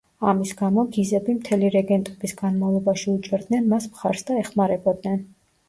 [0.29, 5.25] ამის გამო, გიზები მთელი რეგენტობის განმავლობაში უჭერდნენ მას მხარს და ეხმარებოდნენ.